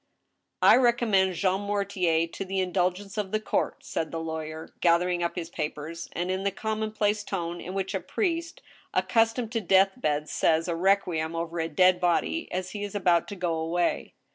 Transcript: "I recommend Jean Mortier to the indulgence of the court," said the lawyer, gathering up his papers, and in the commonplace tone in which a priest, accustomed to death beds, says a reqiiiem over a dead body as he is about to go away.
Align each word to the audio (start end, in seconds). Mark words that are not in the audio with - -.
"I 0.73 0.77
recommend 0.77 1.35
Jean 1.35 1.61
Mortier 1.61 2.25
to 2.25 2.43
the 2.43 2.59
indulgence 2.59 3.19
of 3.19 3.31
the 3.31 3.39
court," 3.39 3.83
said 3.85 4.09
the 4.09 4.19
lawyer, 4.19 4.73
gathering 4.81 5.21
up 5.21 5.35
his 5.35 5.51
papers, 5.51 6.09
and 6.13 6.31
in 6.31 6.41
the 6.41 6.49
commonplace 6.49 7.23
tone 7.23 7.61
in 7.61 7.75
which 7.75 7.93
a 7.93 7.99
priest, 7.99 8.63
accustomed 8.95 9.51
to 9.51 9.61
death 9.61 9.91
beds, 9.97 10.31
says 10.31 10.67
a 10.67 10.73
reqiiiem 10.73 11.35
over 11.35 11.59
a 11.59 11.69
dead 11.69 11.99
body 11.99 12.51
as 12.51 12.71
he 12.71 12.83
is 12.83 12.95
about 12.95 13.27
to 13.27 13.35
go 13.35 13.53
away. 13.53 14.15